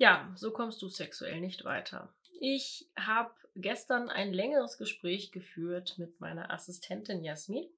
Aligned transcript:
Ja, 0.00 0.32
so 0.34 0.50
kommst 0.50 0.80
du 0.80 0.88
sexuell 0.88 1.42
nicht 1.42 1.66
weiter. 1.66 2.10
Ich 2.40 2.88
habe 2.98 3.34
gestern 3.54 4.08
ein 4.08 4.32
längeres 4.32 4.78
Gespräch 4.78 5.30
geführt 5.30 5.96
mit 5.98 6.18
meiner 6.22 6.50
Assistentin 6.50 7.22
Jasmin 7.22 7.68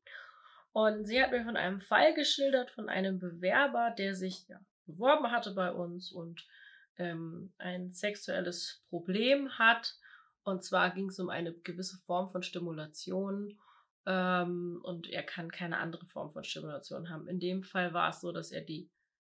und 0.71 1.05
sie 1.05 1.21
hat 1.21 1.33
mir 1.33 1.43
von 1.43 1.57
einem 1.57 1.81
Fall 1.81 2.15
geschildert 2.15 2.71
von 2.71 2.89
einem 2.89 3.19
Bewerber, 3.19 3.93
der 3.99 4.15
sich 4.15 4.47
ja, 4.47 4.61
beworben 4.87 5.33
hatte 5.33 5.53
bei 5.53 5.73
uns 5.73 6.13
und 6.13 6.47
ähm, 6.97 7.53
ein 7.59 7.91
sexuelles 7.91 8.85
Problem 8.89 9.59
hat. 9.59 9.97
Und 10.45 10.63
zwar 10.63 10.91
ging 10.91 11.09
es 11.09 11.19
um 11.19 11.29
eine 11.29 11.53
gewisse 11.53 11.99
Form 12.07 12.31
von 12.31 12.45
Stimulation 12.45 13.59
ähm, 14.07 14.79
und 14.85 15.11
er 15.11 15.25
kann 15.25 15.51
keine 15.51 15.79
andere 15.79 16.07
Form 16.07 16.31
von 16.31 16.45
Stimulation 16.45 17.11
haben. 17.11 17.27
In 17.27 17.41
dem 17.41 17.65
Fall 17.65 17.93
war 17.93 18.11
es 18.11 18.21
so, 18.21 18.31
dass 18.31 18.53
er 18.53 18.61
die, 18.61 18.89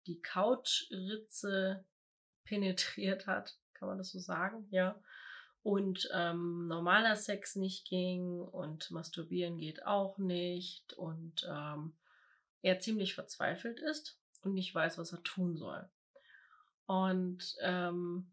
die 0.07 0.21
Couchritze 0.21 1.87
penetriert 2.45 3.27
hat, 3.27 3.57
kann 3.75 3.89
man 3.89 3.98
das 3.98 4.11
so 4.11 4.19
sagen, 4.19 4.66
ja. 4.71 5.01
Und 5.62 6.11
ähm, 6.12 6.69
normaler 6.69 7.16
Sex 7.16 7.57
nicht 7.57 7.89
ging 7.89 8.41
und 8.41 8.91
Masturbieren 8.91 9.57
geht 9.57 9.87
auch 9.87 10.19
nicht 10.19 10.93
und 10.93 11.49
ähm, 11.51 11.97
er 12.61 12.80
ziemlich 12.80 13.15
verzweifelt 13.15 13.80
ist 13.80 14.19
und 14.43 14.52
nicht 14.52 14.75
weiß, 14.75 14.99
was 14.99 15.12
er 15.12 15.23
tun 15.23 15.57
soll. 15.57 15.88
Und 16.87 17.57
ähm, 17.61 18.30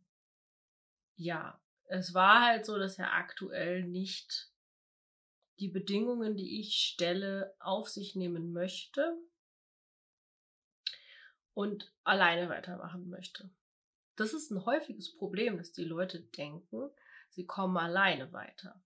ja, 1.15 1.59
es 1.85 2.13
war 2.13 2.45
halt 2.45 2.65
so, 2.65 2.77
dass 2.77 2.99
er 2.99 3.13
aktuell 3.13 3.83
nicht 3.83 4.49
die 5.59 5.69
Bedingungen, 5.69 6.35
die 6.35 6.59
ich 6.59 6.75
stelle, 6.75 7.53
auf 7.59 7.87
sich 7.87 8.15
nehmen 8.15 8.51
möchte 8.51 9.15
und 11.53 11.93
alleine 12.03 12.49
weitermachen 12.49 13.09
möchte. 13.09 13.49
Das 14.15 14.33
ist 14.33 14.51
ein 14.51 14.65
häufiges 14.65 15.15
Problem, 15.15 15.57
dass 15.57 15.71
die 15.71 15.83
Leute 15.83 16.19
denken, 16.19 16.89
sie 17.29 17.45
kommen 17.45 17.77
alleine 17.77 18.31
weiter. 18.33 18.81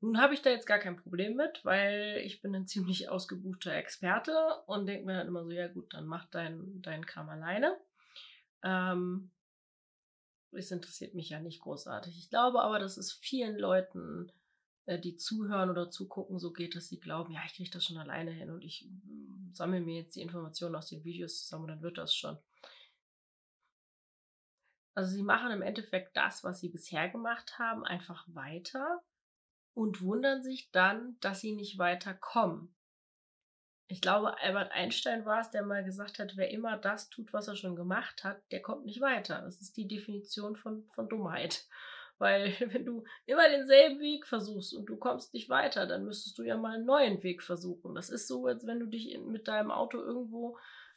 Nun 0.00 0.20
habe 0.20 0.34
ich 0.34 0.42
da 0.42 0.50
jetzt 0.50 0.66
gar 0.66 0.78
kein 0.78 0.96
Problem 0.96 1.36
mit, 1.36 1.64
weil 1.64 2.20
ich 2.24 2.42
bin 2.42 2.54
ein 2.54 2.66
ziemlich 2.68 3.08
ausgebuchter 3.08 3.74
Experte 3.74 4.34
und 4.66 4.86
denke 4.86 5.06
mir 5.06 5.14
dann 5.14 5.28
immer 5.28 5.44
so, 5.44 5.50
ja 5.50 5.68
gut, 5.68 5.92
dann 5.94 6.06
mach 6.06 6.26
dein, 6.30 6.82
dein 6.82 7.06
Kram 7.06 7.28
alleine. 7.28 7.76
Ähm, 8.62 9.30
es 10.52 10.70
interessiert 10.70 11.14
mich 11.14 11.30
ja 11.30 11.40
nicht 11.40 11.60
großartig. 11.60 12.16
Ich 12.18 12.30
glaube 12.30 12.62
aber, 12.62 12.78
dass 12.78 12.96
es 12.96 13.12
vielen 13.12 13.58
Leuten, 13.58 14.32
äh, 14.86 14.98
die 14.98 15.16
zuhören 15.16 15.70
oder 15.70 15.90
zugucken, 15.90 16.38
so 16.38 16.52
geht, 16.52 16.74
dass 16.76 16.88
sie 16.88 17.00
glauben, 17.00 17.32
ja, 17.32 17.40
ich 17.46 17.54
kriege 17.54 17.70
das 17.70 17.84
schon 17.84 17.98
alleine 17.98 18.30
hin 18.30 18.50
und 18.50 18.62
ich 18.62 18.88
mm, 18.88 19.52
sammle 19.52 19.80
mir 19.80 20.02
jetzt 20.02 20.16
die 20.16 20.22
Informationen 20.22 20.76
aus 20.76 20.88
den 20.88 21.04
Videos 21.04 21.42
zusammen 21.42 21.64
und 21.64 21.68
dann 21.68 21.82
wird 21.82 21.98
das 21.98 22.14
schon. 22.14 22.38
Also 24.96 25.14
sie 25.14 25.22
machen 25.22 25.50
im 25.50 25.60
Endeffekt 25.60 26.16
das, 26.16 26.42
was 26.42 26.58
sie 26.58 26.70
bisher 26.70 27.10
gemacht 27.10 27.58
haben, 27.58 27.84
einfach 27.84 28.24
weiter 28.28 29.02
und 29.74 30.00
wundern 30.00 30.42
sich 30.42 30.70
dann, 30.70 31.18
dass 31.20 31.42
sie 31.42 31.54
nicht 31.54 31.78
weiterkommen. 31.78 32.74
Ich 33.88 34.00
glaube, 34.00 34.38
Albert 34.40 34.72
Einstein 34.72 35.26
war 35.26 35.42
es, 35.42 35.50
der 35.50 35.64
mal 35.64 35.84
gesagt 35.84 36.18
hat, 36.18 36.38
wer 36.38 36.50
immer 36.50 36.78
das 36.78 37.10
tut, 37.10 37.34
was 37.34 37.46
er 37.46 37.56
schon 37.56 37.76
gemacht 37.76 38.24
hat, 38.24 38.40
der 38.50 38.62
kommt 38.62 38.86
nicht 38.86 39.02
weiter. 39.02 39.42
Das 39.42 39.60
ist 39.60 39.76
die 39.76 39.86
Definition 39.86 40.56
von, 40.56 40.88
von 40.94 41.10
Dummheit. 41.10 41.66
Weil 42.18 42.54
wenn 42.72 42.86
du 42.86 43.04
immer 43.26 43.50
denselben 43.50 44.00
Weg 44.00 44.26
versuchst 44.26 44.72
und 44.72 44.86
du 44.86 44.96
kommst 44.96 45.34
nicht 45.34 45.50
weiter, 45.50 45.86
dann 45.86 46.06
müsstest 46.06 46.38
du 46.38 46.42
ja 46.42 46.56
mal 46.56 46.76
einen 46.76 46.86
neuen 46.86 47.22
Weg 47.22 47.42
versuchen. 47.42 47.94
Das 47.94 48.08
ist 48.08 48.28
so, 48.28 48.46
als 48.46 48.66
wenn 48.66 48.80
du 48.80 48.86
dich 48.86 49.10
in, 49.10 49.30
mit 49.30 49.46
deinem 49.46 49.70
Auto 49.70 49.98
irgendwo 49.98 50.56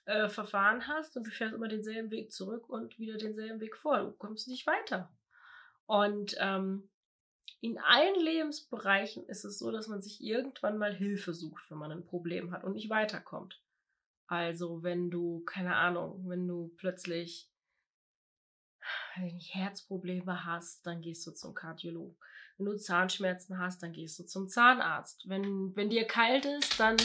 äh, 0.09 0.27
verfahren 0.27 0.87
hast 0.87 1.15
und 1.15 1.27
du 1.27 1.31
fährst 1.31 1.53
immer 1.53 1.67
denselben 1.67 2.09
Weg 2.09 2.31
zurück 2.31 2.67
und 2.67 2.97
wieder 2.97 3.17
denselben 3.17 3.59
Weg 3.59 3.77
vor. 3.77 3.99
Du 3.99 4.11
kommst 4.11 4.47
nicht 4.47 4.65
weiter. 4.65 5.11
Und 5.85 6.35
ähm, 6.39 6.89
in 7.61 7.77
allen 7.77 8.19
Lebensbereichen 8.19 9.25
ist 9.27 9.45
es 9.45 9.59
so, 9.59 9.71
dass 9.71 9.87
man 9.87 10.01
sich 10.01 10.23
irgendwann 10.23 10.79
mal 10.79 10.95
Hilfe 10.95 11.33
sucht, 11.33 11.69
wenn 11.69 11.77
man 11.77 11.91
ein 11.91 12.05
Problem 12.05 12.51
hat 12.51 12.63
und 12.63 12.73
nicht 12.73 12.89
weiterkommt. 12.89 13.61
Also 14.25 14.81
wenn 14.81 15.11
du, 15.11 15.41
keine 15.45 15.75
Ahnung, 15.75 16.23
wenn 16.27 16.47
du 16.47 16.73
plötzlich 16.77 17.47
Herzprobleme 19.13 20.45
hast, 20.45 20.87
dann 20.87 21.01
gehst 21.01 21.27
du 21.27 21.31
zum 21.31 21.53
Kardiologen. 21.53 22.17
Wenn 22.57 22.65
du 22.65 22.77
Zahnschmerzen 22.77 23.59
hast, 23.59 23.83
dann 23.83 23.93
gehst 23.93 24.17
du 24.17 24.23
zum 24.23 24.47
Zahnarzt. 24.47 25.29
Wenn, 25.29 25.75
wenn 25.75 25.89
dir 25.89 26.05
kalt 26.05 26.45
ist, 26.45 26.79
dann 26.79 26.97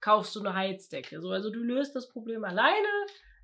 kaufst 0.00 0.34
du 0.36 0.40
eine 0.40 0.54
Heizdecke. 0.54 1.20
So, 1.20 1.30
also 1.30 1.50
du 1.50 1.60
löst 1.60 1.94
das 1.94 2.08
Problem 2.08 2.44
alleine, 2.44 2.88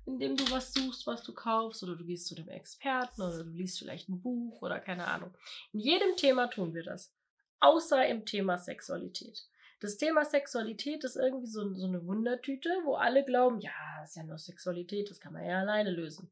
indem 0.05 0.37
du 0.37 0.49
was 0.51 0.73
suchst, 0.73 1.07
was 1.07 1.23
du 1.23 1.33
kaufst, 1.33 1.83
oder 1.83 1.95
du 1.95 2.05
gehst 2.05 2.27
zu 2.27 2.35
dem 2.35 2.49
Experten 2.49 3.21
oder 3.21 3.43
du 3.43 3.49
liest 3.49 3.79
vielleicht 3.79 4.09
ein 4.09 4.21
Buch 4.21 4.61
oder 4.61 4.79
keine 4.79 5.07
Ahnung. 5.07 5.35
In 5.73 5.79
jedem 5.79 6.15
Thema 6.15 6.47
tun 6.47 6.73
wir 6.73 6.83
das. 6.83 7.13
Außer 7.59 8.07
im 8.07 8.25
Thema 8.25 8.57
Sexualität. 8.57 9.47
Das 9.79 9.97
Thema 9.97 10.23
Sexualität 10.23 11.03
ist 11.03 11.15
irgendwie 11.15 11.47
so, 11.47 11.73
so 11.73 11.87
eine 11.87 12.05
Wundertüte, 12.05 12.69
wo 12.85 12.95
alle 12.95 13.25
glauben, 13.25 13.59
ja, 13.59 13.71
das 13.99 14.11
ist 14.11 14.15
ja 14.15 14.23
nur 14.23 14.37
Sexualität, 14.37 15.09
das 15.09 15.19
kann 15.19 15.33
man 15.33 15.45
ja 15.45 15.59
alleine 15.59 15.91
lösen. 15.91 16.31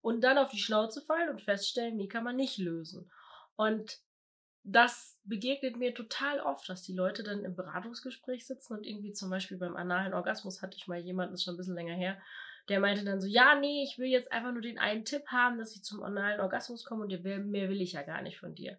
Und 0.00 0.22
dann 0.22 0.38
auf 0.38 0.50
die 0.50 0.58
Schnauze 0.58 1.02
fallen 1.02 1.28
und 1.28 1.42
feststellen, 1.42 1.96
nee, 1.96 2.08
kann 2.08 2.24
man 2.24 2.36
nicht 2.36 2.58
lösen. 2.58 3.10
Und 3.56 3.98
das 4.70 5.18
begegnet 5.24 5.76
mir 5.76 5.94
total 5.94 6.40
oft, 6.40 6.68
dass 6.68 6.82
die 6.82 6.94
Leute 6.94 7.22
dann 7.22 7.44
im 7.44 7.56
Beratungsgespräch 7.56 8.46
sitzen 8.46 8.74
und 8.74 8.86
irgendwie 8.86 9.12
zum 9.12 9.30
Beispiel 9.30 9.56
beim 9.56 9.76
analen 9.76 10.12
Orgasmus 10.12 10.60
hatte 10.60 10.76
ich 10.76 10.86
mal 10.86 10.98
jemanden, 10.98 11.32
das 11.32 11.40
ist 11.40 11.44
schon 11.44 11.54
ein 11.54 11.58
bisschen 11.58 11.74
länger 11.74 11.94
her, 11.94 12.20
der 12.68 12.80
meinte 12.80 13.04
dann 13.04 13.20
so, 13.20 13.26
ja, 13.26 13.58
nee, 13.58 13.82
ich 13.82 13.98
will 13.98 14.08
jetzt 14.08 14.30
einfach 14.30 14.52
nur 14.52 14.60
den 14.60 14.78
einen 14.78 15.06
Tipp 15.06 15.26
haben, 15.28 15.58
dass 15.58 15.74
ich 15.74 15.82
zum 15.82 16.02
analen 16.02 16.40
Orgasmus 16.40 16.84
komme 16.84 17.04
und 17.04 17.24
mehr 17.24 17.68
will 17.70 17.80
ich 17.80 17.92
ja 17.92 18.02
gar 18.02 18.20
nicht 18.20 18.38
von 18.38 18.54
dir. 18.54 18.78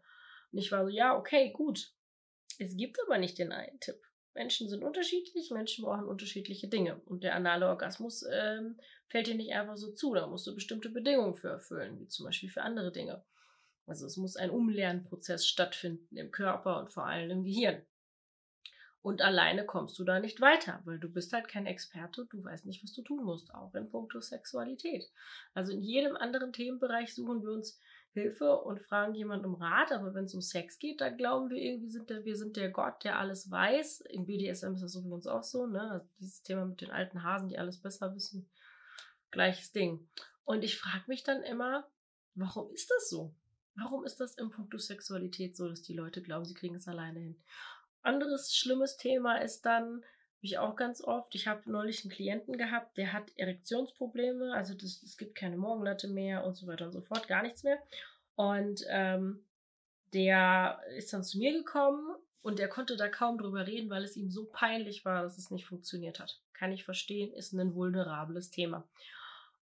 Und 0.52 0.60
ich 0.60 0.72
war 0.72 0.84
so, 0.84 0.90
ja, 0.90 1.18
okay, 1.18 1.52
gut. 1.52 1.92
Es 2.60 2.78
gibt 2.78 2.98
aber 3.06 3.18
nicht 3.18 3.40
den 3.40 3.52
einen 3.52 3.80
Tipp. 3.80 4.00
Menschen 4.36 4.70
sind 4.70 4.84
unterschiedlich, 4.84 5.50
Menschen 5.50 5.86
brauchen 5.86 6.08
unterschiedliche 6.08 6.68
Dinge. 6.68 7.02
Und 7.06 7.24
der 7.24 7.36
anale 7.36 7.68
Orgasmus 7.68 8.24
ähm, 8.32 8.80
fällt 9.08 9.28
dir 9.28 9.36
nicht 9.36 9.54
einfach 9.54 9.78
so 9.78 9.92
zu. 9.92 10.14
Da 10.14 10.28
musst 10.28 10.46
du 10.46 10.54
bestimmte 10.54 10.90
Bedingungen 10.90 11.36
für 11.36 11.50
erfüllen, 11.50 12.00
wie 12.00 12.08
zum 12.08 12.26
Beispiel 12.26 12.50
für 12.50 12.62
andere 12.62 12.92
Dinge. 12.92 13.24
Also 13.90 14.06
es 14.06 14.18
muss 14.18 14.36
ein 14.36 14.52
Umlernprozess 14.52 15.48
stattfinden 15.48 16.16
im 16.16 16.32
Körper 16.32 16.80
und 16.80 16.94
vor 16.94 17.06
allem 17.06 17.32
im 17.32 17.44
Gehirn. 17.44 17.82
Und 19.02 19.22
alleine 19.22 19.66
kommst 19.66 19.98
du 19.98 20.04
da 20.04 20.20
nicht 20.20 20.42
weiter, 20.42 20.82
weil 20.84 21.00
du 21.00 21.10
bist 21.10 21.32
halt 21.32 21.48
kein 21.48 21.66
Experte, 21.66 22.28
du 22.30 22.44
weißt 22.44 22.66
nicht, 22.66 22.84
was 22.84 22.94
du 22.94 23.02
tun 23.02 23.24
musst, 23.24 23.54
auch 23.54 23.74
in 23.74 23.90
puncto 23.90 24.20
Sexualität. 24.20 25.10
Also 25.54 25.72
in 25.72 25.82
jedem 25.82 26.18
anderen 26.18 26.52
Themenbereich 26.52 27.16
suchen 27.16 27.42
wir 27.42 27.52
uns 27.52 27.80
Hilfe 28.12 28.58
und 28.58 28.82
fragen 28.82 29.16
jemanden 29.16 29.46
um 29.46 29.56
Rat, 29.56 29.92
aber 29.92 30.14
wenn 30.14 30.26
es 30.26 30.34
um 30.34 30.42
Sex 30.42 30.80
geht, 30.80 31.00
da 31.00 31.10
glauben 31.10 31.50
wir 31.50 31.58
irgendwie, 31.58 31.90
sind 31.90 32.10
der, 32.10 32.26
wir 32.26 32.36
sind 32.36 32.58
der 32.58 32.70
Gott, 32.70 33.04
der 33.04 33.20
alles 33.20 33.50
weiß. 33.50 34.02
Im 34.10 34.26
BDSM 34.26 34.74
ist 34.74 34.84
das 34.84 34.96
übrigens 34.96 35.28
auch 35.28 35.44
so, 35.44 35.68
ne? 35.68 35.92
Also 35.92 36.08
dieses 36.20 36.42
Thema 36.42 36.66
mit 36.66 36.82
den 36.82 36.92
alten 36.92 37.24
Hasen, 37.24 37.50
die 37.50 37.58
alles 37.58 37.82
besser 37.82 38.14
wissen. 38.16 38.50
Gleiches 39.32 39.72
Ding. 39.72 40.10
Und 40.44 40.64
ich 40.64 40.78
frage 40.78 41.06
mich 41.08 41.24
dann 41.24 41.44
immer, 41.44 41.88
warum 42.36 42.72
ist 42.74 42.90
das 42.90 43.10
so? 43.10 43.34
Warum 43.82 44.04
ist 44.06 44.20
das 44.20 44.36
im 44.36 44.50
Punkt 44.50 44.80
Sexualität 44.80 45.56
so, 45.56 45.68
dass 45.68 45.82
die 45.82 45.94
Leute 45.94 46.22
glauben, 46.22 46.46
sie 46.46 46.54
kriegen 46.54 46.76
es 46.76 46.88
alleine 46.88 47.20
hin? 47.20 47.42
Anderes 48.02 48.56
schlimmes 48.56 48.98
Thema 48.98 49.38
ist 49.38 49.66
dann, 49.66 50.04
ich 50.42 50.58
auch 50.58 50.76
ganz 50.76 51.02
oft, 51.02 51.36
ich 51.36 51.48
habe 51.48 51.70
neulich 51.70 52.04
einen 52.04 52.12
Klienten 52.12 52.58
gehabt, 52.58 52.98
der 52.98 53.14
hat 53.14 53.32
Erektionsprobleme, 53.36 54.54
also 54.54 54.74
das, 54.74 55.04
es 55.04 55.18
gibt 55.18 55.36
keine 55.36 55.58
Morgenlatte 55.58 56.08
mehr 56.08 56.46
und 56.46 56.56
so 56.56 56.68
weiter 56.68 56.86
und 56.86 56.94
so 56.94 57.02
fort, 57.02 57.28
gar 57.28 57.44
nichts 57.44 57.64
mehr. 57.64 57.78
Und 58.36 58.86
ähm, 58.88 59.46
der 60.14 60.82
ist 60.96 61.12
dann 61.12 61.24
zu 61.24 61.38
mir 61.38 61.52
gekommen 61.54 62.16
und 62.42 62.60
er 62.60 62.70
konnte 62.70 62.96
da 62.96 63.10
kaum 63.10 63.38
drüber 63.38 63.68
reden, 63.68 63.90
weil 63.90 64.04
es 64.04 64.16
ihm 64.16 64.32
so 64.32 64.46
peinlich 64.46 65.04
war, 65.04 65.24
dass 65.24 65.38
es 65.38 65.52
nicht 65.52 65.66
funktioniert 65.66 66.20
hat. 66.20 66.42
Kann 66.54 66.72
ich 66.72 66.86
verstehen, 66.86 67.34
ist 67.34 67.54
ein 67.54 67.76
vulnerables 67.76 68.50
Thema. 68.50 68.88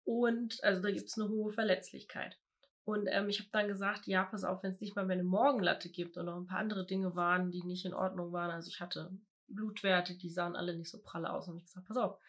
Und 0.06 0.64
also 0.64 0.81
da 0.81 0.91
gibt 0.91 1.08
es 1.08 1.18
eine 1.18 1.30
hohe 1.30 1.52
Verletzlichkeit. 1.52 2.38
Und 2.85 3.08
ähm, 3.09 3.30
ich 3.30 3.40
habe 3.40 3.50
dann 3.52 3.68
gesagt, 3.68 4.08
ja, 4.08 4.24
pass 4.24 4.44
auf, 4.44 4.62
wenn 4.62 4.72
es 4.72 4.82
nicht 4.82 4.96
mal 4.96 5.06
mehr 5.06 5.16
eine 5.16 5.24
Morgenlatte 5.24 5.90
gibt 5.90 6.18
und 6.18 6.26
noch 6.26 6.35
ein 6.35 6.47
paar 6.47 6.59
andere 6.59 6.85
Dinge 6.85 7.16
waren, 7.16 7.50
die 7.50 7.64
nicht 7.64 7.85
in 7.85 7.94
Ordnung 7.94 8.34
waren. 8.34 8.52
Also 8.52 8.70
ich 8.70 8.82
hatte 8.82 9.09
Blutwerte, 9.47 10.16
die 10.16 10.30
sahen 10.30 10.56
alle 10.56 10.76
nicht 10.76 10.90
so 10.90 11.02
pralle 11.02 11.32
aus. 11.32 11.47
Und 11.47 11.58
ich 11.58 11.66
gesagt, 11.66 11.88
pass 11.88 11.97
auf, 11.97 12.20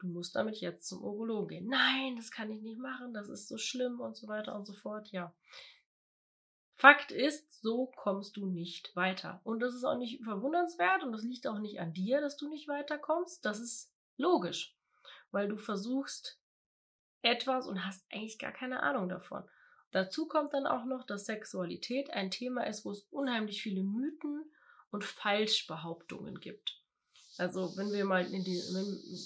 du 0.00 0.08
musst 0.08 0.36
damit 0.36 0.60
jetzt 0.60 0.86
zum 0.86 1.02
Urologen 1.02 1.48
gehen. 1.48 1.68
Nein, 1.68 2.16
das 2.16 2.30
kann 2.30 2.50
ich 2.50 2.60
nicht 2.60 2.78
machen, 2.78 3.14
das 3.14 3.28
ist 3.28 3.48
so 3.48 3.56
schlimm 3.56 4.00
und 4.00 4.16
so 4.16 4.28
weiter 4.28 4.54
und 4.54 4.66
so 4.66 4.74
fort. 4.74 5.10
Ja. 5.12 5.32
Fakt 6.74 7.12
ist, 7.12 7.62
so 7.62 7.86
kommst 7.96 8.36
du 8.36 8.46
nicht 8.46 8.94
weiter. 8.96 9.40
Und 9.44 9.60
das 9.60 9.74
ist 9.74 9.84
auch 9.84 9.96
nicht 9.96 10.22
verwundernswert 10.24 11.04
und 11.04 11.12
das 11.12 11.22
liegt 11.22 11.46
auch 11.46 11.58
nicht 11.58 11.80
an 11.80 11.92
dir, 11.92 12.20
dass 12.20 12.36
du 12.36 12.48
nicht 12.48 12.68
weiterkommst. 12.68 13.44
Das 13.44 13.60
ist 13.60 13.94
logisch, 14.16 14.76
weil 15.30 15.48
du 15.48 15.56
versuchst 15.56 16.38
etwas 17.22 17.66
und 17.66 17.86
hast 17.86 18.04
eigentlich 18.12 18.38
gar 18.38 18.52
keine 18.52 18.82
Ahnung 18.82 19.08
davon. 19.08 19.44
Dazu 19.92 20.26
kommt 20.26 20.54
dann 20.54 20.66
auch 20.66 20.84
noch, 20.84 21.04
dass 21.04 21.26
Sexualität 21.26 22.10
ein 22.10 22.30
Thema 22.30 22.66
ist, 22.66 22.84
wo 22.84 22.90
es 22.90 23.06
unheimlich 23.10 23.62
viele 23.62 23.82
Mythen 23.82 24.50
und 24.90 25.04
Falschbehauptungen 25.04 26.40
gibt. 26.40 26.82
Also 27.38 27.76
wenn 27.76 27.92
wir 27.92 28.04
mal 28.04 28.26
in 28.26 28.44
die, 28.44 28.62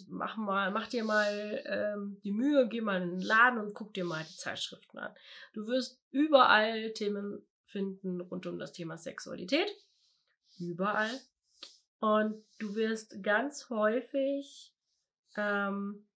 mach 0.09 0.37
mal, 0.37 0.71
mach 0.71 0.87
dir 0.89 1.03
mal 1.03 1.63
ähm, 1.67 2.21
die 2.23 2.31
Mühe, 2.31 2.69
geh 2.69 2.81
mal 2.81 3.03
in 3.03 3.11
den 3.11 3.21
Laden 3.21 3.59
und 3.59 3.75
guck 3.75 3.95
dir 3.95 4.05
mal 4.05 4.25
die 4.25 4.37
Zeitschriften 4.37 4.99
an. 4.99 5.13
Du 5.55 5.67
wirst 5.67 6.01
überall 6.11 6.93
Themen 6.93 7.45
finden 7.65 8.21
rund 8.21 8.47
um 8.47 8.59
das 8.59 8.73
Thema 8.73 8.97
Sexualität. 8.97 9.69
Überall. 10.59 11.11
Und 11.99 12.45
du 12.59 12.75
wirst 12.75 13.23
ganz 13.23 13.71
häufig 13.71 14.73
ähm, 15.37 16.07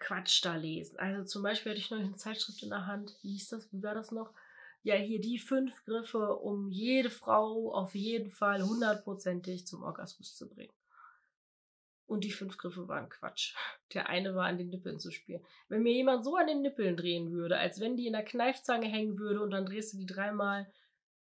Quatsch 0.00 0.44
da 0.44 0.56
lesen. 0.56 0.98
Also 0.98 1.24
zum 1.24 1.42
Beispiel 1.42 1.70
hatte 1.70 1.80
ich 1.80 1.90
noch 1.90 1.98
eine 1.98 2.16
Zeitschrift 2.16 2.62
in 2.62 2.70
der 2.70 2.86
Hand. 2.86 3.16
Wie 3.22 3.32
hieß 3.32 3.50
das? 3.50 3.72
Wie 3.72 3.82
war 3.82 3.94
das 3.94 4.10
noch? 4.10 4.32
Ja, 4.82 4.94
hier 4.94 5.20
die 5.20 5.38
fünf 5.38 5.84
Griffe, 5.84 6.36
um 6.36 6.70
jede 6.70 7.10
Frau 7.10 7.72
auf 7.72 7.94
jeden 7.94 8.30
Fall 8.30 8.62
hundertprozentig 8.62 9.66
zum 9.66 9.82
Orgasmus 9.82 10.34
zu 10.34 10.48
bringen. 10.48 10.72
Und 12.06 12.24
die 12.24 12.32
fünf 12.32 12.56
Griffe 12.58 12.88
waren 12.88 13.08
Quatsch. 13.08 13.54
Der 13.92 14.08
eine 14.08 14.34
war 14.34 14.46
an 14.46 14.58
den 14.58 14.70
Nippeln 14.70 14.98
zu 14.98 15.12
spielen. 15.12 15.44
Wenn 15.68 15.82
mir 15.82 15.92
jemand 15.92 16.24
so 16.24 16.34
an 16.34 16.48
den 16.48 16.62
Nippeln 16.62 16.96
drehen 16.96 17.30
würde, 17.30 17.58
als 17.58 17.78
wenn 17.78 17.96
die 17.96 18.06
in 18.06 18.14
der 18.14 18.24
Kneifzange 18.24 18.88
hängen 18.88 19.18
würde 19.18 19.42
und 19.42 19.50
dann 19.50 19.66
drehst 19.66 19.92
du 19.92 19.98
die 19.98 20.06
dreimal, 20.06 20.66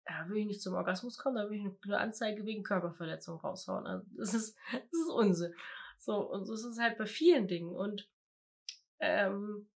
ja, 0.07 0.29
will 0.29 0.37
ich 0.37 0.45
nicht 0.45 0.61
zum 0.61 0.75
Orgasmus 0.75 1.17
kommen, 1.17 1.37
dann 1.37 1.49
will 1.49 1.57
ich 1.57 1.85
eine 1.85 1.97
Anzeige 1.97 2.45
wegen 2.45 2.63
Körperverletzung 2.63 3.39
raushauen. 3.39 3.87
Also 3.87 4.05
das 4.17 4.33
ist, 4.33 4.55
das 4.71 4.99
ist 5.01 5.09
Unsinn. 5.09 5.53
So, 5.97 6.17
und 6.17 6.45
so 6.45 6.53
ist 6.53 6.65
es 6.65 6.79
halt 6.79 6.97
bei 6.97 7.05
vielen 7.05 7.47
Dingen. 7.47 7.75
Und 7.75 8.07
ähm, 8.99 9.69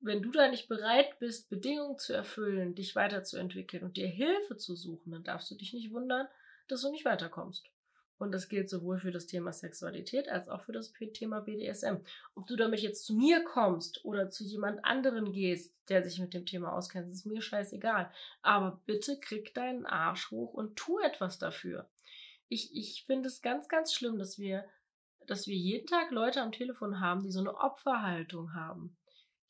wenn 0.00 0.22
du 0.22 0.30
da 0.30 0.48
nicht 0.48 0.68
bereit 0.68 1.18
bist, 1.18 1.48
Bedingungen 1.48 1.98
zu 1.98 2.12
erfüllen, 2.12 2.74
dich 2.74 2.94
weiterzuentwickeln 2.94 3.82
und 3.84 3.96
dir 3.96 4.06
Hilfe 4.06 4.56
zu 4.56 4.76
suchen, 4.76 5.12
dann 5.12 5.24
darfst 5.24 5.50
du 5.50 5.54
dich 5.54 5.72
nicht 5.72 5.92
wundern, 5.92 6.28
dass 6.68 6.82
du 6.82 6.90
nicht 6.90 7.04
weiterkommst. 7.04 7.70
Und 8.16 8.32
das 8.32 8.48
gilt 8.48 8.70
sowohl 8.70 8.98
für 8.98 9.10
das 9.10 9.26
Thema 9.26 9.52
Sexualität 9.52 10.28
als 10.28 10.48
auch 10.48 10.62
für 10.62 10.72
das 10.72 10.92
Thema 11.14 11.40
BDSM. 11.40 11.96
Ob 12.34 12.46
du 12.46 12.54
damit 12.56 12.80
jetzt 12.80 13.04
zu 13.04 13.14
mir 13.14 13.42
kommst 13.42 14.04
oder 14.04 14.30
zu 14.30 14.44
jemand 14.44 14.84
anderen 14.84 15.32
gehst, 15.32 15.74
der 15.88 16.04
sich 16.04 16.20
mit 16.20 16.32
dem 16.32 16.46
Thema 16.46 16.72
auskennt, 16.72 17.10
ist 17.10 17.26
mir 17.26 17.42
scheißegal. 17.42 18.10
Aber 18.42 18.80
bitte 18.86 19.18
krieg 19.18 19.52
deinen 19.54 19.84
Arsch 19.84 20.30
hoch 20.30 20.54
und 20.54 20.76
tu 20.76 20.98
etwas 21.00 21.38
dafür. 21.38 21.90
Ich, 22.48 22.74
ich 22.76 23.04
finde 23.04 23.28
es 23.28 23.42
ganz, 23.42 23.68
ganz 23.68 23.92
schlimm, 23.92 24.18
dass 24.18 24.38
wir, 24.38 24.64
dass 25.26 25.46
wir 25.46 25.56
jeden 25.56 25.86
Tag 25.86 26.10
Leute 26.10 26.40
am 26.42 26.52
Telefon 26.52 27.00
haben, 27.00 27.22
die 27.22 27.30
so 27.30 27.40
eine 27.40 27.56
Opferhaltung 27.56 28.54
haben. 28.54 28.96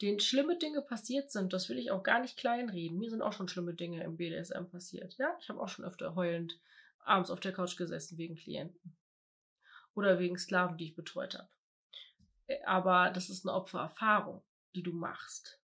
Denen 0.02 0.20
schlimme 0.20 0.58
Dinge 0.58 0.82
passiert 0.82 1.30
sind, 1.30 1.52
das 1.52 1.68
will 1.68 1.78
ich 1.78 1.90
auch 1.90 2.02
gar 2.02 2.20
nicht 2.20 2.36
kleinreden. 2.36 2.98
Mir 2.98 3.10
sind 3.10 3.22
auch 3.22 3.32
schon 3.32 3.48
schlimme 3.48 3.74
Dinge 3.74 4.02
im 4.02 4.16
BDSM 4.16 4.64
passiert. 4.70 5.16
Ja, 5.18 5.36
ich 5.40 5.48
habe 5.48 5.60
auch 5.60 5.68
schon 5.68 5.84
öfter 5.84 6.14
heulend 6.14 6.58
abends 7.04 7.30
auf 7.30 7.40
der 7.40 7.52
Couch 7.52 7.76
gesessen 7.76 8.18
wegen 8.18 8.34
Klienten. 8.34 8.96
Oder 9.94 10.18
wegen 10.18 10.36
Sklaven, 10.36 10.76
die 10.76 10.86
ich 10.86 10.96
betreut 10.96 11.34
habe. 11.34 11.48
Äh, 12.46 12.62
aber 12.64 13.10
das 13.10 13.30
ist 13.30 13.46
eine 13.46 13.54
Opfererfahrung, 13.54 14.42
die 14.74 14.82
du 14.82 14.92
machst. 14.92 15.60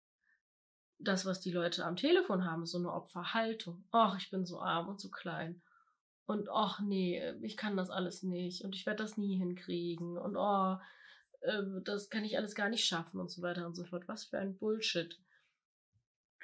Das, 0.98 1.24
was 1.24 1.40
die 1.40 1.50
Leute 1.50 1.84
am 1.84 1.96
Telefon 1.96 2.44
haben, 2.44 2.62
ist 2.62 2.72
so 2.72 2.78
eine 2.78 2.92
Opferhaltung. 2.92 3.84
Ach, 3.90 4.16
ich 4.18 4.30
bin 4.30 4.44
so 4.44 4.60
arm 4.60 4.88
und 4.88 5.00
so 5.00 5.10
klein. 5.10 5.62
Und 6.30 6.48
ach 6.48 6.78
nee, 6.78 7.20
ich 7.42 7.56
kann 7.56 7.76
das 7.76 7.90
alles 7.90 8.22
nicht 8.22 8.62
und 8.62 8.76
ich 8.76 8.86
werde 8.86 9.02
das 9.02 9.16
nie 9.16 9.36
hinkriegen 9.36 10.16
und 10.16 10.36
oh, 10.36 10.76
äh, 11.40 11.82
das 11.82 12.08
kann 12.08 12.24
ich 12.24 12.38
alles 12.38 12.54
gar 12.54 12.68
nicht 12.68 12.84
schaffen 12.84 13.18
und 13.18 13.32
so 13.32 13.42
weiter 13.42 13.66
und 13.66 13.74
so 13.74 13.84
fort. 13.84 14.06
Was 14.06 14.26
für 14.26 14.38
ein 14.38 14.56
Bullshit. 14.56 15.18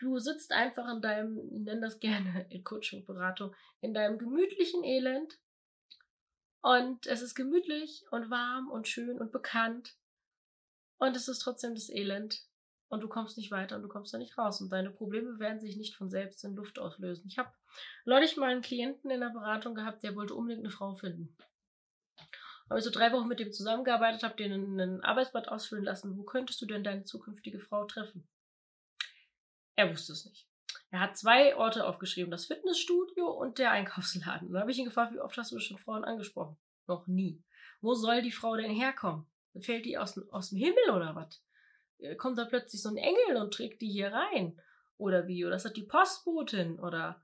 Du 0.00 0.19
sitzt 0.19 0.50
einfach 0.50 0.93
in 0.93 1.00
deinem, 1.03 1.38
ich 1.53 1.61
nenne 1.61 1.83
das 1.83 2.00
gerne 2.00 2.47
in 2.50 2.65
Coaching-Beratung, 2.65 3.55
in 3.81 3.94
deinem 3.94 4.19
gemütlichen 4.19 4.83
Elend. 4.83 5.38
Und 6.62 7.06
es 7.06 7.23
ist 7.23 7.37
gemütlich 7.37 8.03
und 8.11 8.29
warm 8.29 8.69
und 8.73 8.88
schön 8.88 9.21
und 9.21 9.31
bekannt. 9.31 9.94
Und 10.99 11.15
es 11.15 11.29
ist 11.29 11.38
trotzdem 11.38 11.77
das 11.77 11.91
Elend. 11.91 12.43
Und 12.88 13.00
du 13.00 13.09
kommst 13.09 13.37
nicht 13.37 13.50
weiter 13.50 13.77
und 13.77 13.83
du 13.83 13.88
kommst 13.88 14.15
da 14.15 14.19
nicht 14.19 14.38
raus. 14.38 14.61
Und 14.61 14.71
deine 14.71 14.91
Probleme 14.91 15.38
werden 15.38 15.61
sich 15.61 15.77
nicht 15.77 15.97
von 15.97 16.09
selbst 16.09 16.44
in 16.44 16.55
Luft 16.55 16.79
auslösen. 16.79 17.27
Ich 17.29 17.38
habe 17.38 17.50
neulich 18.05 18.37
mal 18.37 18.50
einen 18.50 18.62
Klienten 18.62 19.11
in 19.11 19.21
der 19.21 19.31
Beratung 19.31 19.75
gehabt, 19.75 20.03
der 20.03 20.15
wollte 20.15 20.35
unbedingt 20.35 20.65
eine 20.65 20.73
Frau 20.73 20.94
finden. 20.94 21.37
Habe 22.69 22.81
ich 22.81 22.85
so 22.85 22.91
drei 22.91 23.12
Wochen 23.12 23.29
mit 23.29 23.38
dem 23.38 23.53
zusammengearbeitet, 23.53 24.23
habe 24.23 24.37
den 24.37 24.53
einen 24.53 25.00
Arbeitsblatt 25.03 25.49
ausfüllen 25.49 25.85
lassen. 25.85 26.17
Wo 26.17 26.25
könntest 26.25 26.61
du 26.61 26.67
denn 26.67 26.85
deine 26.85 27.05
zukünftige 27.05 27.61
Frau 27.61 27.85
treffen? 27.85 28.27
Er 29.77 29.91
wusste 29.91 30.12
es 30.12 30.25
nicht. 30.25 30.49
Er 30.91 31.00
hat 31.00 31.17
zwei 31.17 31.56
Orte 31.56 31.87
aufgeschrieben, 31.87 32.31
das 32.31 32.47
Fitnessstudio 32.47 33.29
und 33.31 33.59
der 33.59 33.71
Einkaufsladen. 33.71 34.53
Dann 34.53 34.61
habe 34.61 34.71
ich 34.71 34.79
ihn 34.79 34.87
gefragt, 34.87 35.12
wie 35.12 35.21
oft 35.21 35.37
hast 35.37 35.53
du 35.53 35.59
schon 35.59 35.79
Frauen 35.79 36.05
angesprochen? 36.05 36.56
Noch 36.87 37.06
nie. 37.06 37.43
Wo 37.81 37.94
soll 37.94 38.23
die 38.23 38.33
Frau 38.33 38.56
denn 38.56 38.71
herkommen? 38.71 39.27
Fällt 39.61 39.85
die 39.85 39.99
aus, 39.99 40.19
aus 40.31 40.50
dem 40.50 40.59
Himmel 40.59 40.91
oder 40.91 41.15
was? 41.15 41.43
Äh, 41.99 42.17
kommt 42.17 42.39
da 42.39 42.45
plötzlich 42.45 42.83
so 42.83 42.89
ein 42.89 42.97
Engel 42.97 43.37
und 43.41 43.55
trägt 43.55 43.81
die 43.83 43.91
hier 43.91 44.13
rein? 44.13 44.61
Oder 44.99 45.27
wie? 45.27 45.45
Oder 45.45 45.55
das 45.55 45.65
hat 45.65 45.77
die 45.77 45.83
Postbotin? 45.83 46.79
Oder 46.79 47.23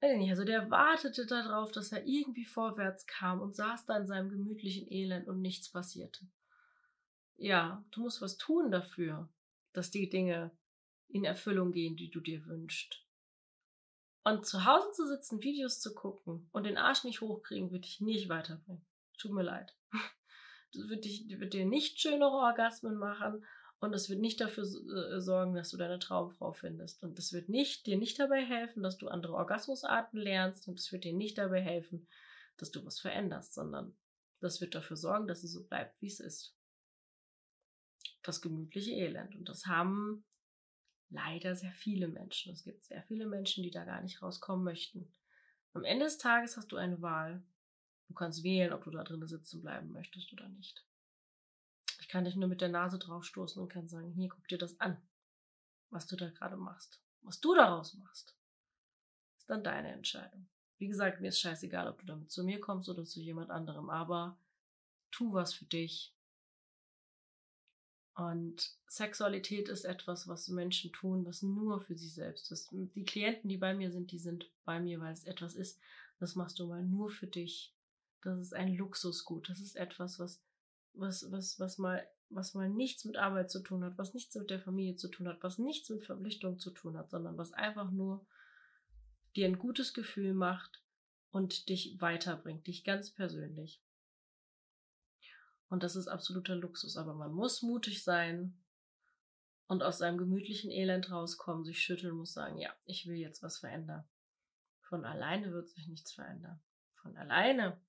weiß 0.00 0.16
nicht. 0.16 0.30
Also 0.30 0.44
der 0.44 0.70
wartete 0.70 1.26
darauf, 1.26 1.72
dass 1.72 1.92
er 1.92 2.04
irgendwie 2.06 2.44
vorwärts 2.44 3.06
kam 3.06 3.40
und 3.40 3.54
saß 3.54 3.86
da 3.86 3.96
in 3.96 4.06
seinem 4.06 4.30
gemütlichen 4.30 4.90
Elend 4.90 5.28
und 5.28 5.40
nichts 5.40 5.70
passierte. 5.70 6.26
Ja, 7.36 7.84
du 7.90 8.02
musst 8.02 8.20
was 8.20 8.36
tun 8.36 8.70
dafür, 8.70 9.28
dass 9.72 9.90
die 9.90 10.08
Dinge 10.08 10.50
in 11.08 11.24
Erfüllung 11.24 11.72
gehen, 11.72 11.96
die 11.96 12.10
du 12.10 12.20
dir 12.20 12.46
wünschst. 12.46 13.04
Und 14.24 14.46
zu 14.46 14.64
Hause 14.64 14.90
zu 14.92 15.06
sitzen, 15.06 15.42
Videos 15.42 15.80
zu 15.80 15.94
gucken 15.94 16.48
und 16.52 16.64
den 16.64 16.78
Arsch 16.78 17.04
nicht 17.04 17.20
hochkriegen, 17.20 17.72
wird 17.72 17.84
dich 17.84 18.00
nicht 18.00 18.28
weiterbringen. 18.28 18.84
Tut 19.18 19.32
mir 19.32 19.42
leid. 19.42 19.74
Das 20.74 20.88
wird, 20.88 21.04
dich, 21.04 21.28
wird 21.28 21.52
dir 21.52 21.66
nicht 21.66 22.00
schönere 22.00 22.30
Orgasmen 22.30 22.96
machen 22.96 23.44
und 23.82 23.92
es 23.94 24.08
wird 24.08 24.20
nicht 24.20 24.40
dafür 24.40 24.62
äh, 24.62 25.20
sorgen, 25.20 25.56
dass 25.56 25.70
du 25.70 25.76
deine 25.76 25.98
Traumfrau 25.98 26.52
findest. 26.52 27.02
Und 27.02 27.18
es 27.18 27.32
wird 27.32 27.48
nicht, 27.48 27.84
dir 27.84 27.98
nicht 27.98 28.16
dabei 28.16 28.44
helfen, 28.44 28.84
dass 28.84 28.96
du 28.96 29.08
andere 29.08 29.34
Orgasmusarten 29.34 30.20
lernst 30.20 30.68
und 30.68 30.78
es 30.78 30.92
wird 30.92 31.02
dir 31.02 31.12
nicht 31.12 31.36
dabei 31.36 31.60
helfen, 31.60 32.06
dass 32.58 32.70
du 32.70 32.86
was 32.86 33.00
veränderst, 33.00 33.54
sondern 33.54 33.96
das 34.38 34.60
wird 34.60 34.76
dafür 34.76 34.96
sorgen, 34.96 35.26
dass 35.26 35.42
es 35.42 35.52
so 35.52 35.64
bleibt, 35.64 36.00
wie 36.00 36.06
es 36.06 36.20
ist. 36.20 36.56
Das 38.22 38.40
gemütliche 38.40 38.92
Elend. 38.92 39.34
Und 39.34 39.48
das 39.48 39.66
haben 39.66 40.24
leider 41.10 41.56
sehr 41.56 41.72
viele 41.72 42.06
Menschen. 42.06 42.52
Es 42.52 42.62
gibt 42.62 42.84
sehr 42.84 43.02
viele 43.02 43.26
Menschen, 43.26 43.64
die 43.64 43.72
da 43.72 43.84
gar 43.84 44.00
nicht 44.00 44.22
rauskommen 44.22 44.62
möchten. 44.62 45.12
Am 45.72 45.82
Ende 45.82 46.04
des 46.04 46.18
Tages 46.18 46.56
hast 46.56 46.70
du 46.70 46.76
eine 46.76 47.02
Wahl. 47.02 47.42
Du 48.06 48.14
kannst 48.14 48.44
wählen, 48.44 48.72
ob 48.72 48.84
du 48.84 48.90
da 48.90 49.02
drinnen 49.02 49.26
sitzen 49.26 49.60
bleiben 49.60 49.90
möchtest 49.90 50.32
oder 50.32 50.48
nicht. 50.50 50.86
Kann 52.12 52.26
dich 52.26 52.36
nur 52.36 52.48
mit 52.48 52.60
der 52.60 52.68
Nase 52.68 52.98
draufstoßen 52.98 53.62
und 53.62 53.70
kann 53.70 53.88
sagen, 53.88 54.12
hier, 54.12 54.28
guck 54.28 54.46
dir 54.46 54.58
das 54.58 54.78
an, 54.78 55.00
was 55.88 56.06
du 56.06 56.14
da 56.14 56.28
gerade 56.28 56.58
machst. 56.58 57.00
Was 57.22 57.40
du 57.40 57.54
daraus 57.54 57.94
machst, 57.94 58.36
ist 59.38 59.48
dann 59.48 59.64
deine 59.64 59.92
Entscheidung. 59.92 60.46
Wie 60.76 60.88
gesagt, 60.88 61.22
mir 61.22 61.28
ist 61.28 61.40
scheißegal, 61.40 61.88
ob 61.88 62.00
du 62.00 62.06
damit 62.06 62.30
zu 62.30 62.44
mir 62.44 62.60
kommst 62.60 62.90
oder 62.90 63.06
zu 63.06 63.20
jemand 63.20 63.50
anderem, 63.50 63.88
aber 63.88 64.36
tu 65.10 65.32
was 65.32 65.54
für 65.54 65.64
dich, 65.64 66.14
und 68.14 68.76
Sexualität 68.88 69.70
ist 69.70 69.84
etwas, 69.84 70.28
was 70.28 70.48
Menschen 70.48 70.92
tun, 70.92 71.24
was 71.24 71.42
nur 71.42 71.80
für 71.80 71.96
sie 71.96 72.08
selbst 72.08 72.52
ist. 72.52 72.68
Die 72.70 73.04
Klienten, 73.04 73.48
die 73.48 73.56
bei 73.56 73.72
mir 73.72 73.90
sind, 73.90 74.12
die 74.12 74.18
sind 74.18 74.50
bei 74.66 74.80
mir, 74.80 75.00
weil 75.00 75.14
es 75.14 75.24
etwas 75.24 75.54
ist, 75.54 75.80
das 76.18 76.34
machst 76.34 76.58
du 76.58 76.66
mal 76.66 76.82
nur 76.82 77.08
für 77.08 77.26
dich. 77.26 77.74
Das 78.20 78.38
ist 78.38 78.54
ein 78.54 78.76
Luxusgut. 78.76 79.48
Das 79.48 79.60
ist 79.60 79.76
etwas, 79.76 80.18
was, 80.18 80.42
was, 80.94 81.30
was, 81.30 81.58
was 81.58 81.78
mal, 81.78 82.06
was 82.30 82.54
mal 82.54 82.68
nichts 82.68 83.04
mit 83.04 83.16
Arbeit 83.16 83.50
zu 83.50 83.60
tun 83.60 83.84
hat, 83.84 83.98
was 83.98 84.14
nichts 84.14 84.34
mit 84.34 84.50
der 84.50 84.60
Familie 84.60 84.96
zu 84.96 85.08
tun 85.08 85.28
hat, 85.28 85.42
was 85.42 85.58
nichts 85.58 85.90
mit 85.90 86.04
Verpflichtung 86.04 86.58
zu 86.58 86.70
tun 86.70 86.96
hat, 86.96 87.10
sondern 87.10 87.36
was 87.36 87.52
einfach 87.52 87.90
nur 87.90 88.26
dir 89.36 89.46
ein 89.46 89.58
gutes 89.58 89.94
Gefühl 89.94 90.34
macht 90.34 90.82
und 91.30 91.68
dich 91.68 92.00
weiterbringt, 92.00 92.66
dich 92.66 92.84
ganz 92.84 93.10
persönlich. 93.10 93.82
Und 95.68 95.82
das 95.82 95.96
ist 95.96 96.08
absoluter 96.08 96.54
Luxus. 96.54 96.98
Aber 96.98 97.14
man 97.14 97.32
muss 97.32 97.62
mutig 97.62 98.04
sein 98.04 98.62
und 99.68 99.82
aus 99.82 99.98
seinem 99.98 100.18
gemütlichen 100.18 100.70
Elend 100.70 101.10
rauskommen, 101.10 101.64
sich 101.64 101.80
schütteln, 101.80 102.14
muss 102.14 102.34
sagen, 102.34 102.58
ja, 102.58 102.70
ich 102.84 103.06
will 103.06 103.16
jetzt 103.16 103.42
was 103.42 103.58
verändern. 103.58 104.04
Von 104.82 105.06
alleine 105.06 105.50
wird 105.50 105.70
sich 105.70 105.88
nichts 105.88 106.12
verändern. 106.12 106.60
Von 106.96 107.16
alleine 107.16 107.80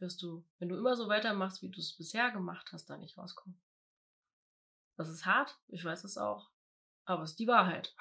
wirst 0.00 0.22
du, 0.22 0.44
wenn 0.58 0.68
du 0.68 0.76
immer 0.76 0.96
so 0.96 1.08
weitermachst, 1.08 1.62
wie 1.62 1.70
du 1.70 1.80
es 1.80 1.96
bisher 1.96 2.30
gemacht 2.30 2.72
hast, 2.72 2.86
da 2.86 2.96
nicht 2.96 3.16
rauskommen. 3.18 3.60
Das 4.96 5.08
ist 5.08 5.26
hart, 5.26 5.58
ich 5.68 5.84
weiß 5.84 6.04
es 6.04 6.18
auch, 6.18 6.50
aber 7.04 7.22
es 7.22 7.30
ist 7.30 7.38
die 7.38 7.46
Wahrheit. 7.46 7.94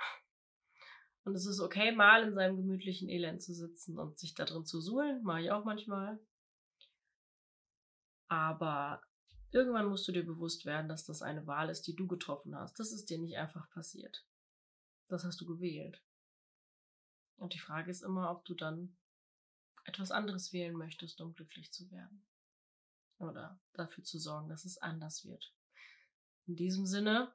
Und 1.23 1.35
es 1.35 1.45
ist 1.45 1.59
okay, 1.59 1.91
mal 1.91 2.23
in 2.23 2.33
seinem 2.33 2.57
gemütlichen 2.57 3.09
Elend 3.09 3.43
zu 3.43 3.53
sitzen 3.53 3.99
und 3.99 4.17
sich 4.17 4.33
da 4.33 4.45
drin 4.45 4.65
zu 4.65 4.81
suhlen, 4.81 5.21
mache 5.23 5.41
ich 5.41 5.51
auch 5.51 5.65
manchmal. 5.65 6.19
Aber 8.27 9.01
irgendwann 9.51 9.87
musst 9.87 10.07
du 10.07 10.11
dir 10.11 10.25
bewusst 10.25 10.65
werden, 10.65 10.87
dass 10.87 11.05
das 11.05 11.21
eine 11.21 11.45
Wahl 11.47 11.69
ist, 11.69 11.83
die 11.87 11.95
du 11.95 12.07
getroffen 12.07 12.55
hast. 12.55 12.79
Das 12.79 12.91
ist 12.91 13.09
dir 13.09 13.19
nicht 13.19 13.37
einfach 13.37 13.69
passiert. 13.71 14.25
Das 15.07 15.23
hast 15.23 15.41
du 15.41 15.45
gewählt. 15.45 16.01
Und 17.37 17.53
die 17.53 17.59
Frage 17.59 17.89
ist 17.89 18.03
immer, 18.03 18.31
ob 18.31 18.45
du 18.45 18.53
dann 18.53 18.97
etwas 19.89 20.11
anderes 20.11 20.53
wählen 20.53 20.75
möchtest, 20.75 21.19
um 21.19 21.33
glücklich 21.33 21.71
zu 21.71 21.89
werden. 21.91 22.23
oder 23.17 23.59
dafür 23.73 24.03
zu 24.05 24.17
sorgen, 24.17 24.47
dass 24.47 24.63
es 24.63 24.77
anders 24.77 25.25
wird. 25.25 25.53
In 26.45 26.55
diesem 26.55 26.85
Sinne 26.85 27.33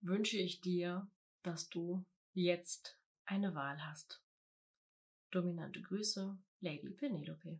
wünsche 0.00 0.36
ich 0.36 0.60
dir, 0.60 1.10
dass 1.42 1.68
du 1.68 2.04
jetzt 2.32 2.96
eine 3.24 3.54
Wahl 3.56 3.84
hast. 3.84 4.22
Dominante 5.32 5.82
Grüße, 5.82 6.38
Lady 6.60 6.90
Penelope. 6.90 7.58